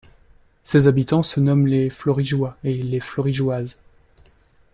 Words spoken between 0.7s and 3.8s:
habitants se nomment les Florigeois et les Florigeoises.